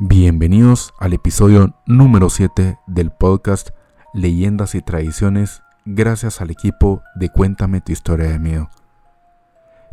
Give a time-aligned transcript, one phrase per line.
[0.00, 3.70] Bienvenidos al episodio número 7 del podcast
[4.14, 8.70] Leyendas y Tradiciones gracias al equipo de Cuéntame tu historia de miedo.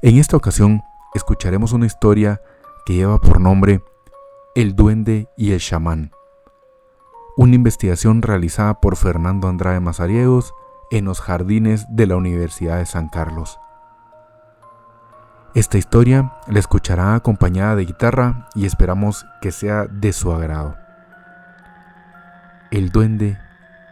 [0.04, 0.83] En esta ocasión
[1.15, 2.39] escucharemos una historia
[2.86, 3.83] que lleva por nombre
[4.54, 6.12] El duende y el chamán.
[7.35, 10.53] Una investigación realizada por Fernando Andrade Mazariegos
[10.92, 13.58] en los jardines de la Universidad de San Carlos.
[15.56, 20.76] Esta historia la escuchará acompañada de guitarra y esperamos que sea de su agrado.
[22.72, 23.38] El duende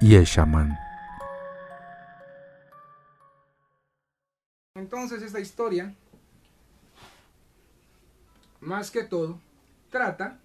[0.01, 0.77] y el chamán.
[4.75, 5.95] Entonces esta historia,
[8.59, 9.39] más que todo,
[9.89, 10.37] trata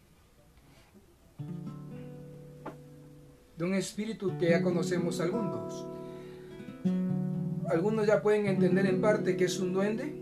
[3.56, 5.84] de un espíritu que ya conocemos algunos.
[7.68, 10.17] Algunos ya pueden entender en parte que es un duende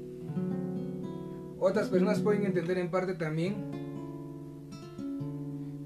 [1.67, 3.57] otras personas pueden entender en parte también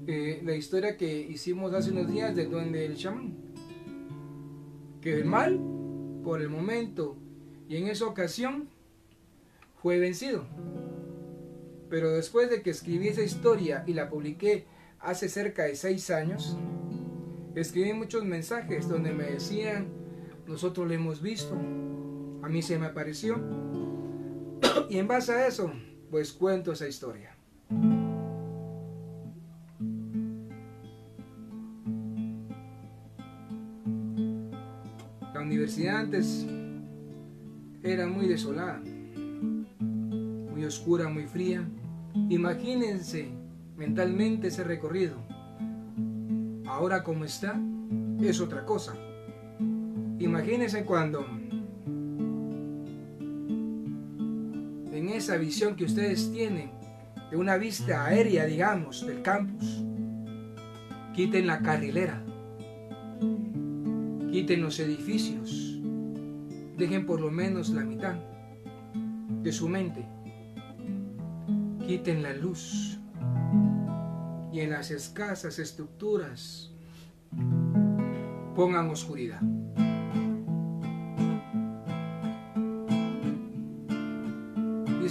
[0.05, 3.35] eh, la historia que hicimos hace unos días del duende del chamán.
[5.01, 5.59] Que el mal,
[6.23, 7.17] por el momento
[7.67, 8.69] y en esa ocasión,
[9.81, 10.45] fue vencido.
[11.89, 14.65] Pero después de que escribí esa historia y la publiqué
[14.99, 16.57] hace cerca de seis años,
[17.55, 19.87] escribí muchos mensajes donde me decían,
[20.45, 21.55] nosotros lo hemos visto,
[22.43, 23.39] a mí se me apareció,
[24.89, 25.71] y en base a eso,
[26.09, 27.35] pues cuento esa historia.
[35.33, 36.45] La universidad antes
[37.83, 38.81] era muy desolada,
[39.79, 41.67] muy oscura, muy fría.
[42.29, 43.29] Imagínense
[43.77, 45.15] mentalmente ese recorrido.
[46.65, 47.59] Ahora como está,
[48.21, 48.93] es otra cosa.
[50.19, 51.25] Imagínense cuando
[55.21, 56.71] esa visión que ustedes tienen
[57.29, 59.83] de una vista aérea, digamos, del campus.
[61.13, 62.23] Quiten la carrilera.
[64.31, 65.79] Quiten los edificios.
[66.75, 68.15] Dejen por lo menos la mitad
[69.43, 70.07] de su mente.
[71.85, 72.99] Quiten la luz.
[74.51, 76.71] Y en las escasas estructuras
[78.55, 79.41] pongan oscuridad.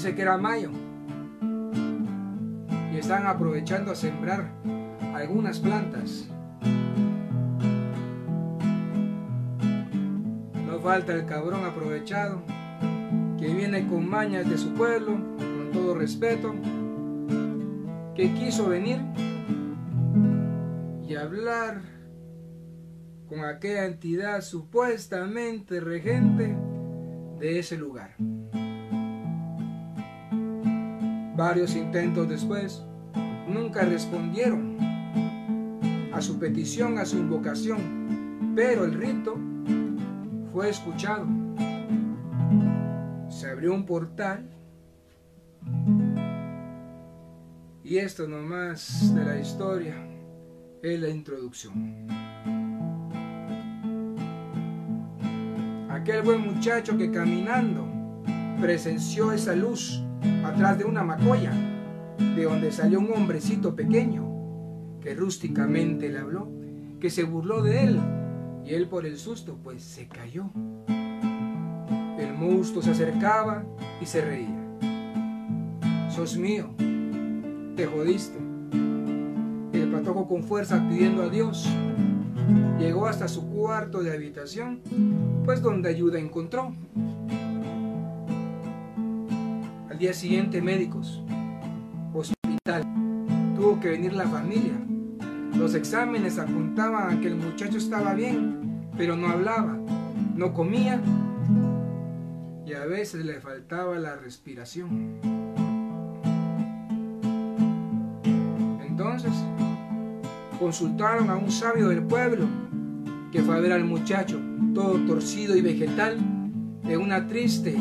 [0.00, 0.70] Dice que era mayo
[2.90, 4.50] y están aprovechando a sembrar
[5.12, 6.26] algunas plantas.
[10.64, 12.40] No falta el cabrón aprovechado
[13.38, 16.54] que viene con mañas de su pueblo, con todo respeto,
[18.14, 19.00] que quiso venir
[21.06, 21.82] y hablar
[23.28, 26.56] con aquella entidad supuestamente regente
[27.38, 28.16] de ese lugar.
[31.40, 32.84] Varios intentos después,
[33.48, 34.76] nunca respondieron
[36.12, 39.38] a su petición, a su invocación, pero el rito
[40.52, 41.26] fue escuchado.
[43.30, 44.50] Se abrió un portal
[47.84, 49.96] y esto nomás de la historia
[50.82, 52.06] es la introducción.
[55.88, 57.88] Aquel buen muchacho que caminando
[58.60, 60.04] presenció esa luz
[60.44, 61.52] atrás de una macoya,
[62.36, 64.28] de donde salió un hombrecito pequeño,
[65.00, 66.48] que rústicamente le habló,
[67.00, 68.00] que se burló de él,
[68.64, 70.50] y él por el susto pues se cayó.
[72.18, 73.64] El monstruo se acercaba
[74.00, 74.60] y se reía.
[76.10, 76.70] Sos mío,
[77.76, 78.38] te jodiste.
[79.72, 81.66] El patojo con fuerza pidiendo a Dios
[82.78, 84.80] llegó hasta su cuarto de habitación,
[85.44, 86.72] pues donde ayuda encontró
[90.00, 91.22] día siguiente médicos,
[92.14, 92.82] hospital,
[93.54, 94.72] tuvo que venir la familia.
[95.54, 99.78] Los exámenes apuntaban a que el muchacho estaba bien, pero no hablaba,
[100.34, 101.02] no comía
[102.64, 105.18] y a veces le faltaba la respiración.
[108.86, 109.32] Entonces,
[110.58, 112.46] consultaron a un sabio del pueblo
[113.30, 114.40] que fue a ver al muchacho
[114.74, 116.16] todo torcido y vegetal
[116.84, 117.76] de una triste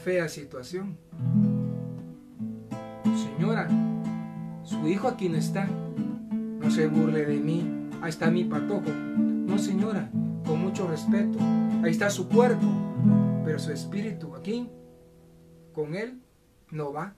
[0.00, 0.96] fea situación.
[3.04, 3.68] Señora,
[4.64, 5.66] su hijo aquí no está.
[5.66, 7.90] No se burle de mí.
[8.00, 8.90] Ahí está mi patojo.
[8.90, 10.10] No, señora,
[10.46, 11.38] con mucho respeto.
[11.82, 12.66] Ahí está su cuerpo.
[13.44, 14.68] Pero su espíritu aquí,
[15.74, 16.20] con él,
[16.70, 17.14] no va.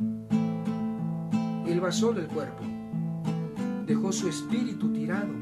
[1.66, 2.64] Él va solo el cuerpo.
[3.86, 5.32] Dejó su espíritu tirado.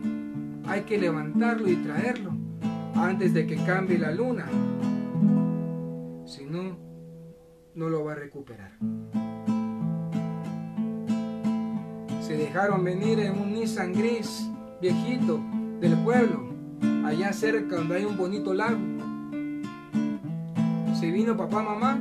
[0.67, 2.33] Hay que levantarlo y traerlo
[2.95, 4.47] antes de que cambie la luna.
[6.27, 6.90] Si no,
[7.75, 8.73] no lo va a recuperar.
[12.31, 14.49] se dejaron venir en un Nissan gris
[14.81, 15.41] viejito
[15.81, 16.55] del pueblo,
[17.05, 18.79] allá cerca donde hay un bonito lago.
[20.95, 22.01] Se vino papá, mamá,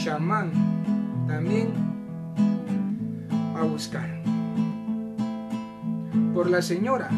[0.00, 0.52] chamán,
[1.26, 1.72] también
[3.56, 4.22] a buscar.
[6.32, 7.10] Por la señora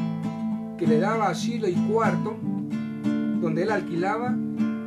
[0.79, 2.39] que le daba asilo y cuarto,
[3.43, 4.35] donde él alquilaba,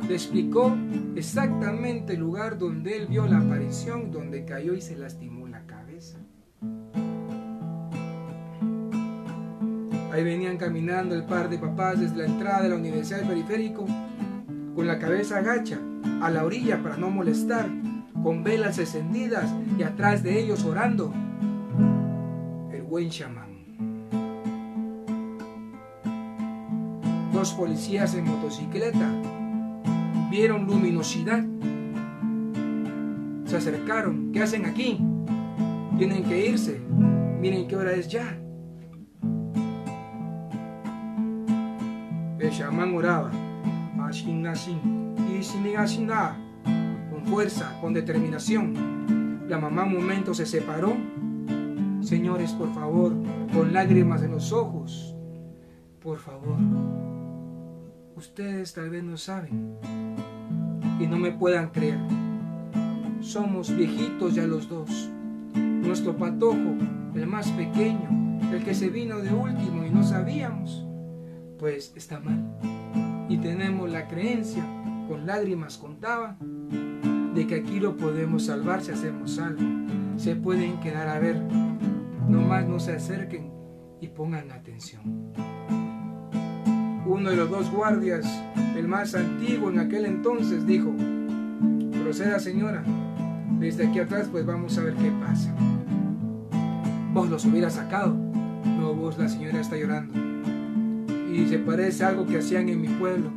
[0.08, 0.74] le explicó
[1.16, 6.18] exactamente el lugar donde él vio la aparición, donde cayó y se lastimó la cabeza.
[10.10, 13.84] Ahí venían caminando el par de papás desde la entrada de la Universidad del Periférico,
[14.74, 15.78] con la cabeza agacha,
[16.22, 17.68] a la orilla para no molestar,
[18.22, 21.12] con velas encendidas y atrás de ellos orando.
[22.72, 23.58] El buen chamán.
[27.30, 29.37] Dos policías en motocicleta
[30.30, 31.44] vieron luminosidad.
[33.44, 34.30] Se acercaron.
[34.32, 35.00] ¿Qué hacen aquí?
[35.96, 36.80] Tienen que irse.
[37.40, 38.38] Miren qué hora es ya.
[42.38, 43.30] El chamán oraba.
[47.10, 49.46] Con fuerza, con determinación.
[49.48, 50.96] La mamá un momento se separó.
[52.00, 53.12] Señores, por favor,
[53.52, 55.14] con lágrimas en los ojos.
[56.00, 56.56] Por favor.
[58.14, 59.78] Ustedes tal vez no saben
[60.98, 61.98] y no me puedan creer.
[63.20, 65.10] Somos viejitos ya los dos.
[65.54, 66.76] Nuestro patojo,
[67.14, 70.86] el más pequeño, el que se vino de último y no sabíamos,
[71.58, 72.58] pues está mal.
[73.28, 74.64] Y tenemos la creencia,
[75.08, 76.36] con lágrimas contaba,
[77.34, 79.62] de que aquí lo podemos salvar si hacemos algo.
[80.16, 81.40] Se pueden quedar a ver,
[82.28, 83.52] nomás no se acerquen
[84.00, 85.32] y pongan atención.
[87.06, 88.26] Uno de los dos guardias,
[88.78, 90.94] el más antiguo en aquel entonces, dijo,
[92.00, 92.84] proceda señora,
[93.58, 95.52] desde aquí atrás pues vamos a ver qué pasa.
[97.12, 98.14] Vos los hubiera sacado.
[98.78, 100.14] No, vos la señora está llorando.
[101.32, 103.30] Y se parece a algo que hacían en mi pueblo.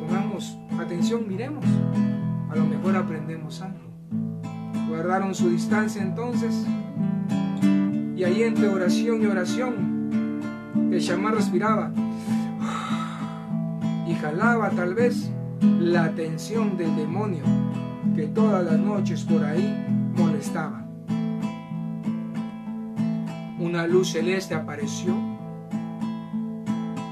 [0.00, 1.64] Pongamos atención, miremos.
[2.48, 3.90] A lo mejor aprendemos algo.
[4.88, 6.64] Guardaron su distancia entonces.
[8.16, 10.40] Y ahí entre oración y oración,
[10.90, 11.92] el chamán respiraba
[14.20, 15.30] jalaba tal vez
[15.78, 17.42] la atención del demonio
[18.14, 19.74] que todas las noches por ahí
[20.14, 20.86] molestaba.
[23.58, 25.14] Una luz celeste apareció.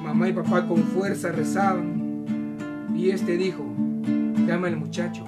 [0.03, 3.65] Mamá y papá con fuerza rezaban y este dijo,
[4.47, 5.25] llama al muchacho,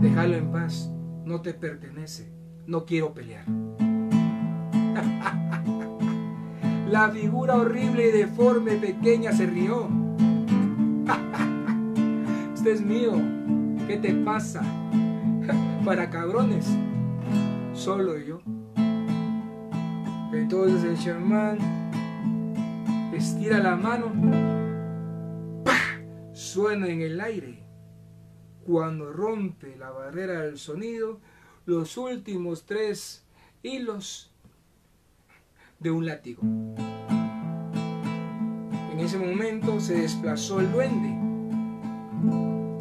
[0.00, 0.90] déjalo en paz,
[1.24, 2.32] no te pertenece,
[2.66, 3.44] no quiero pelear.
[6.88, 10.09] La figura horrible y deforme pequeña se rió
[12.54, 13.12] este es mío.
[13.86, 14.62] ¿Qué te pasa?
[15.84, 16.66] Para cabrones.
[17.74, 18.40] Solo yo.
[20.32, 21.58] Entonces el chamán
[23.12, 24.12] estira la mano.
[26.32, 27.62] Suena en el aire.
[28.64, 31.20] Cuando rompe la barrera del sonido,
[31.66, 33.24] los últimos tres
[33.62, 34.30] hilos
[35.78, 36.42] de un látigo.
[39.00, 41.08] En ese momento se desplazó el duende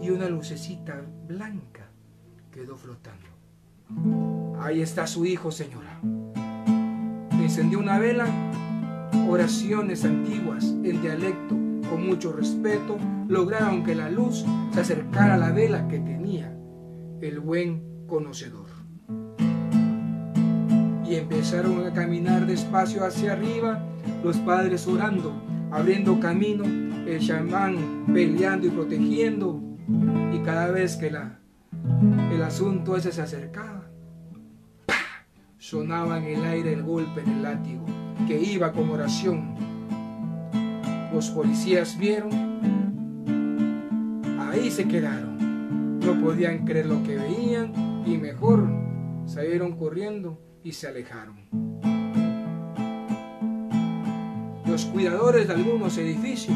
[0.03, 1.87] y una lucecita blanca
[2.51, 3.29] quedó flotando.
[4.59, 6.01] Ahí está su hijo, señora.
[7.31, 8.25] Encendió una vela,
[9.29, 11.55] oraciones antiguas en dialecto
[11.89, 12.97] con mucho respeto
[13.29, 16.53] lograron que la luz se acercara a la vela que tenía
[17.21, 18.67] el buen conocedor.
[21.05, 23.81] Y empezaron a caminar despacio hacia arriba,
[24.21, 26.63] los padres orando, abriendo camino,
[27.05, 29.61] el chamán peleando y protegiendo,
[30.33, 31.39] y cada vez que la,
[32.31, 33.89] el asunto ese se acercaba,
[35.57, 37.85] sonaba en el aire el golpe del látigo,
[38.27, 39.55] que iba como oración.
[41.13, 42.31] Los policías vieron,
[44.39, 45.99] ahí se quedaron.
[45.99, 48.67] No podían creer lo que veían y mejor
[49.25, 51.68] salieron corriendo y se alejaron.
[54.69, 56.55] Los cuidadores de algunos edificios,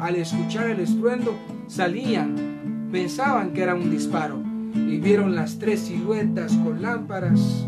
[0.00, 1.38] al escuchar el estruendo,
[1.68, 4.42] salían pensaban que era un disparo
[4.74, 7.66] y vieron las tres siluetas con lámparas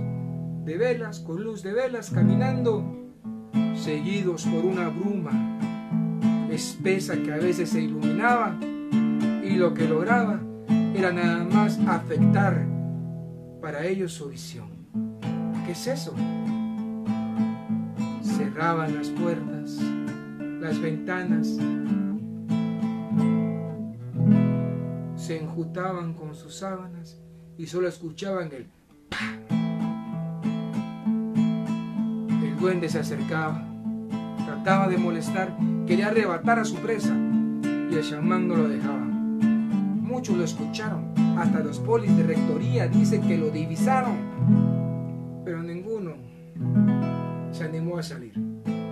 [0.64, 2.84] de velas, con luz de velas, caminando,
[3.76, 5.58] seguidos por una bruma
[6.50, 8.58] espesa que a veces se iluminaba
[9.42, 10.40] y lo que lograba
[10.94, 12.66] era nada más afectar
[13.62, 14.68] para ellos su visión.
[15.64, 16.14] ¿Qué es eso?
[18.54, 19.80] Cerraban las puertas,
[20.60, 21.58] las ventanas,
[25.16, 27.20] se enjutaban con sus sábanas
[27.58, 28.68] y solo escuchaban el
[32.60, 33.60] duende se acercaba,
[34.46, 39.04] trataba de molestar, quería arrebatar a su presa y el chamán no lo dejaba.
[39.04, 46.12] Muchos lo escucharon, hasta los polis de rectoría dicen que lo divisaron, pero ninguno
[47.54, 48.32] se animó a salir.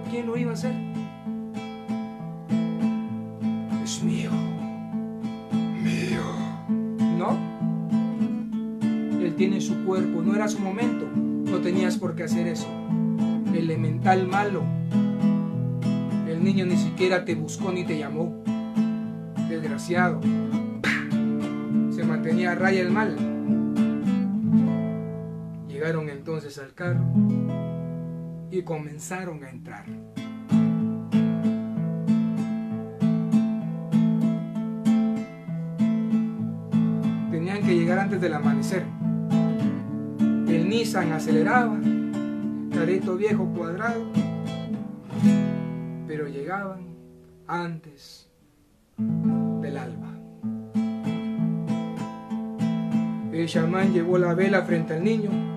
[0.08, 0.72] ¿Quién lo iba a hacer?
[3.82, 4.30] Es mío.
[5.82, 6.22] Mío.
[7.18, 7.36] ¿No?
[9.20, 11.08] Él tiene su cuerpo, no era su momento.
[11.14, 12.68] No tenías por qué hacer eso.
[13.52, 14.62] Elemental malo.
[16.28, 18.44] El niño ni siquiera te buscó ni te llamó.
[19.48, 20.20] Desgraciado.
[21.90, 23.16] Se mantenía a raya el mal.
[25.68, 27.04] Llegaron entonces al carro
[28.52, 29.86] y comenzaron a entrar.
[37.30, 38.84] Tenían que llegar antes del amanecer.
[40.20, 41.80] El Nissan aceleraba,
[42.74, 44.04] carrito viejo cuadrado,
[46.06, 46.94] pero llegaban
[47.46, 48.30] antes
[48.98, 50.12] del alba.
[53.32, 55.51] El chamán llevó la vela frente al niño.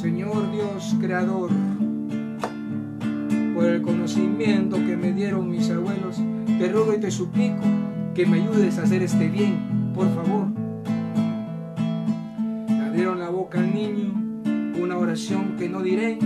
[0.00, 1.50] Señor Dios Creador,
[3.52, 7.62] por el conocimiento que me dieron mis abuelos, te ruego y te suplico
[8.14, 10.46] que me ayudes a hacer este bien, por favor.
[12.68, 14.14] Le abrieron la boca al niño,
[14.80, 16.16] una oración que no diré,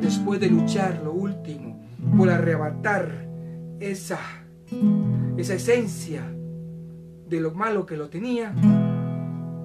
[0.00, 1.82] después de luchar lo último
[2.16, 3.28] por arrebatar
[3.78, 4.20] esa,
[5.36, 6.34] esa esencia
[7.28, 8.54] de lo malo que lo tenía,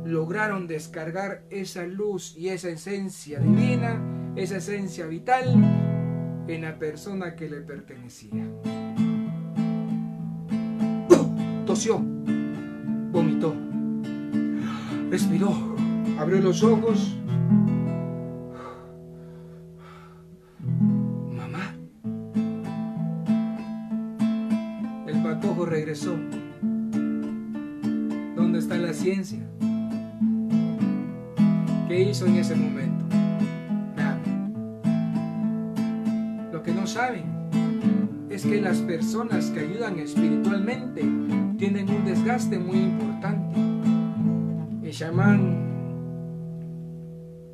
[0.06, 4.01] lograron descargar esa luz y esa esencia divina,
[4.36, 5.53] esa esencia vital
[6.48, 8.48] en la persona que le pertenecía.
[11.65, 12.00] Tosió,
[13.12, 13.53] vomitó,
[15.10, 15.75] respiró,
[16.18, 17.18] abrió los ojos.
[38.69, 41.01] Las personas que ayudan espiritualmente
[41.57, 43.59] tienen un desgaste muy importante.
[44.83, 45.57] El chamán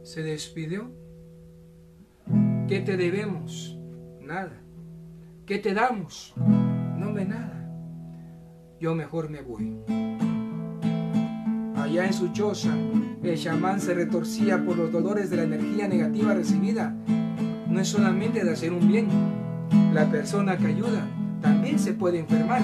[0.03, 0.91] se despidió.
[2.67, 3.79] ¿Qué te debemos?
[4.19, 4.62] Nada.
[5.45, 6.34] ¿Qué te damos?
[6.36, 7.65] No me nada.
[8.81, 9.74] Yo mejor me voy.
[11.77, 12.75] Allá en su choza,
[13.24, 16.93] el chamán se retorcía por los dolores de la energía negativa recibida.
[17.69, 19.35] No es solamente de hacer un bien.
[19.96, 21.08] La persona que ayuda
[21.42, 22.62] también se puede enfermar.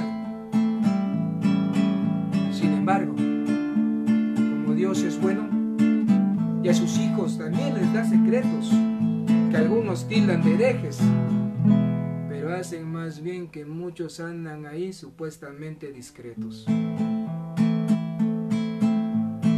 [2.51, 5.47] Sin embargo, como Dios es bueno,
[6.61, 8.69] y a sus hijos también les da secretos
[9.49, 10.99] que algunos tildan de herejes,
[12.27, 16.65] pero hacen más bien que muchos andan ahí supuestamente discretos.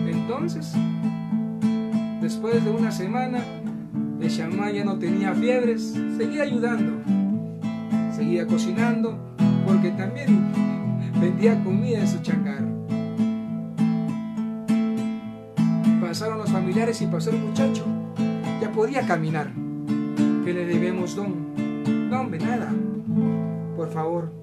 [0.05, 0.73] Entonces,
[2.21, 3.39] después de una semana,
[4.21, 7.02] el chamán ya no tenía fiebres, seguía ayudando,
[8.23, 9.19] seguía cocinando,
[9.65, 10.49] porque también
[11.19, 12.69] vendía comida en su changarro.
[15.99, 17.83] Pasaron los familiares y pasó el muchacho,
[18.61, 19.51] ya podía caminar.
[20.45, 21.53] ¿Qué le debemos, don?
[22.09, 22.71] No, hombre, nada.
[23.75, 24.33] Por favor,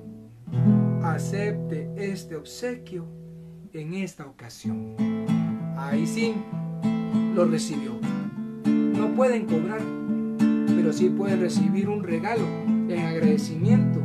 [1.02, 3.06] acepte este obsequio
[3.72, 4.94] en esta ocasión.
[5.78, 6.34] Ahí sí,
[7.34, 7.92] lo recibió.
[8.66, 9.80] No pueden cobrar,
[10.66, 12.44] pero sí pueden recibir un regalo
[12.94, 14.00] en agradecimiento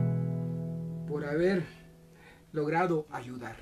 [1.08, 1.64] por haber
[2.52, 3.56] logrado ayudar.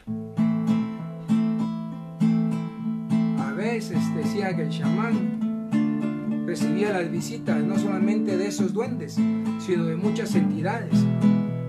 [3.40, 9.18] A veces decía que el chamán recibía las visitas no solamente de esos duendes,
[9.60, 10.94] sino de muchas entidades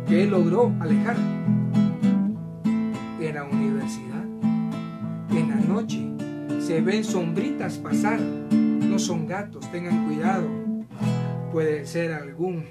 [0.09, 1.17] que él logró alejar.
[3.21, 4.25] En la universidad,
[5.31, 6.11] en la noche,
[6.61, 10.49] se ven sombritas pasar, no son gatos, tengan cuidado,
[11.55, 12.65] puede ser algún,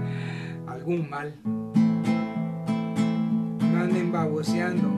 [0.66, 1.34] algún mal.
[3.60, 4.88] No anden baboseando,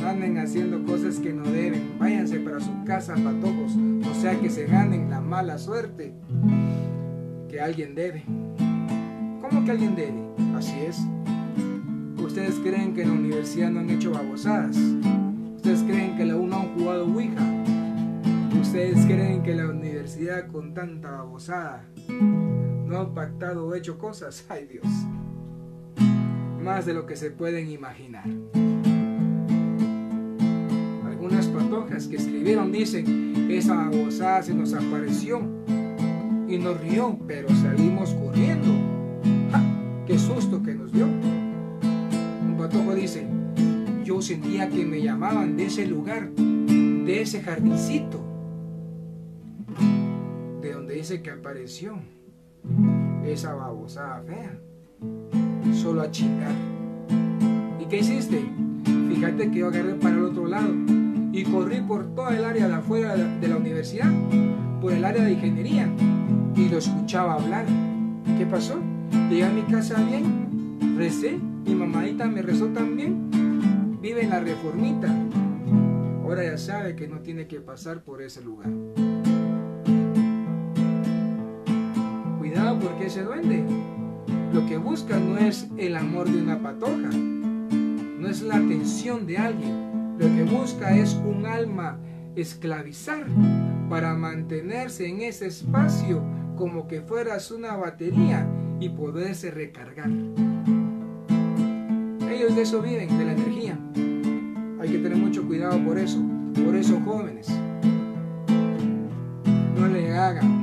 [0.00, 3.76] no anden haciendo cosas que no deben, váyanse para su casa, patojos,
[4.10, 6.14] o sea que se ganen la mala suerte
[7.50, 8.24] que alguien debe.
[9.42, 10.24] ¿Cómo que alguien debe?
[10.56, 10.98] Así es.
[12.16, 14.78] ¿Ustedes creen que en la universidad no han hecho babosadas?
[15.56, 17.44] ¿Ustedes creen que la UNO han jugado Ouija?
[18.58, 21.84] ¿Ustedes creen que la universidad con tanta babosada
[22.86, 24.44] no han pactado o hecho cosas?
[24.48, 24.86] ¡Ay Dios!
[26.66, 28.24] más de lo que se pueden imaginar.
[31.04, 35.42] Algunas patojas que escribieron dicen, esa babosada se nos apareció
[36.48, 38.66] y nos rió, pero salimos corriendo.
[40.08, 41.06] ¡Qué susto que nos dio!
[41.06, 43.28] Un patojo dice,
[44.04, 48.20] yo sentía que me llamaban de ese lugar, de ese jardincito,
[50.60, 52.00] de donde dice que apareció
[53.24, 54.58] esa babosada fea
[55.74, 56.52] solo a chingar.
[57.80, 58.44] ¿Y qué hiciste?
[59.08, 60.72] Fíjate que yo agarré para el otro lado
[61.32, 64.10] y corrí por toda el área de afuera de la universidad,
[64.80, 65.88] por el área de ingeniería,
[66.54, 67.66] y lo escuchaba hablar.
[68.38, 68.80] ¿Qué pasó?
[69.28, 75.14] Llegué a mi casa bien, recé, mi mamadita me rezó también, vive en la reformita.
[76.22, 78.70] Ahora ya sabe que no tiene que pasar por ese lugar.
[82.66, 83.64] Cuidado porque ese duende
[84.52, 89.38] lo que busca no es el amor de una patoja, no es la atención de
[89.38, 90.16] alguien.
[90.18, 92.00] Lo que busca es un alma
[92.34, 93.24] esclavizar
[93.88, 96.24] para mantenerse en ese espacio
[96.56, 98.48] como que fueras una batería
[98.80, 100.10] y poderse recargar.
[102.28, 103.78] Ellos de eso viven, de la energía.
[104.80, 106.20] Hay que tener mucho cuidado por eso,
[106.64, 107.46] por eso jóvenes.
[109.78, 110.55] No le hagan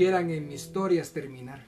[0.00, 1.66] quieran en mis historias terminar.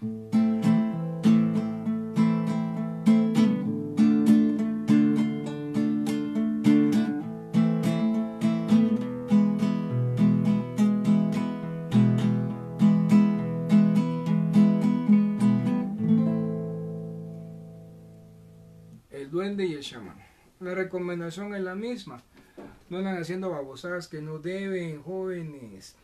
[19.11, 20.17] El duende y el chamán.
[20.59, 22.23] La recomendación es la misma.
[22.89, 25.97] No andan haciendo babosadas que no deben, jóvenes.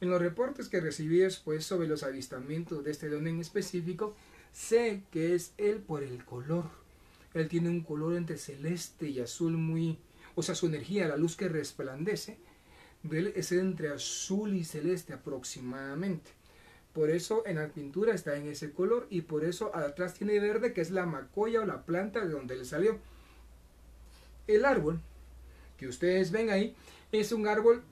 [0.00, 4.14] En los reportes que recibí después sobre los avistamientos de este león en específico,
[4.52, 6.64] sé que es él por el color.
[7.32, 9.98] Él tiene un color entre celeste y azul muy,
[10.34, 12.38] o sea, su energía, la luz que resplandece,
[13.02, 16.30] de él es entre azul y celeste aproximadamente.
[16.92, 20.72] Por eso en la pintura está en ese color y por eso atrás tiene verde
[20.72, 22.98] que es la macoya o la planta de donde le salió.
[24.46, 25.00] El árbol
[25.76, 26.74] que ustedes ven ahí
[27.12, 27.82] es un árbol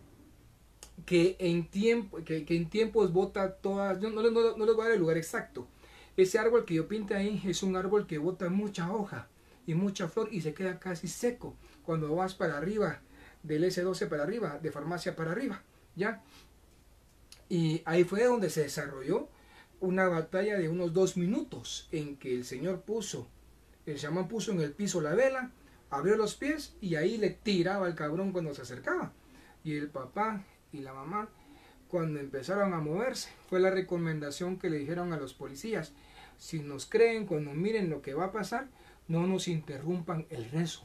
[1.07, 5.00] que en, tiempo, que, en tiempos bota todas, no, no, les voy a dar el
[5.00, 5.66] lugar exacto.
[6.16, 9.28] Ese árbol que yo pinté ahí es un árbol que bota mucha hoja
[9.66, 13.00] y mucha flor y se queda casi seco cuando vas para arriba,
[13.42, 15.62] del S12 para arriba, de farmacia para arriba,
[15.96, 16.22] ¿ya?
[17.48, 19.28] Y ahí fue donde se desarrolló
[19.80, 23.28] una batalla de unos dos minutos en que el señor puso,
[23.85, 25.50] el chamán puso en el piso la vela,
[25.90, 29.12] abrió los pies y ahí le tiraba al cabrón cuando se acercaba.
[29.62, 31.28] Y el papá y la mamá,
[31.88, 35.92] cuando empezaron a moverse, fue la recomendación que le dijeron a los policías.
[36.37, 38.68] Si nos creen, cuando miren lo que va a pasar,
[39.06, 40.82] no nos interrumpan el rezo.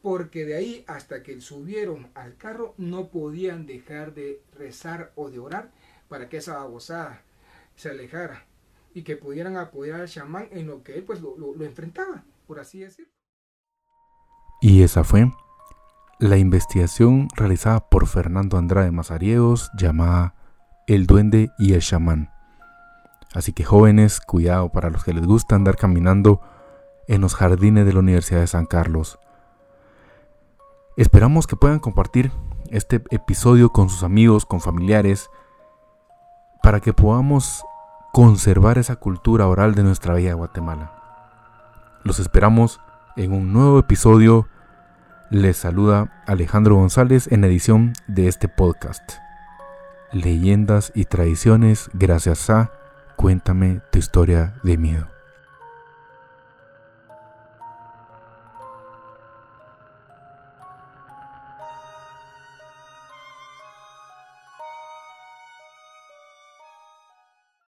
[0.00, 5.40] Porque de ahí hasta que subieron al carro no podían dejar de rezar o de
[5.40, 5.72] orar
[6.08, 7.22] para que esa babosada
[7.74, 8.46] se alejara
[8.94, 12.60] y que pudieran apoyar al chamán en lo que él pues lo, lo enfrentaba, por
[12.60, 13.10] así decirlo.
[14.60, 15.26] Y esa fue
[16.18, 20.34] la investigación realizada por Fernando Andrade Mazariegos llamada
[20.86, 22.30] El Duende y el Chamán.
[23.34, 26.40] Así que jóvenes, cuidado para los que les gusta andar caminando
[27.06, 29.18] en los jardines de la Universidad de San Carlos.
[30.96, 32.32] Esperamos que puedan compartir
[32.70, 35.28] este episodio con sus amigos, con familiares,
[36.62, 37.62] para que podamos
[38.14, 40.92] conservar esa cultura oral de nuestra bella Guatemala.
[42.04, 42.80] Los esperamos
[43.16, 44.48] en un nuevo episodio
[45.30, 49.14] les saluda Alejandro González en edición de este podcast.
[50.12, 52.70] Leyendas y tradiciones gracias a
[53.16, 55.15] Cuéntame tu historia de miedo.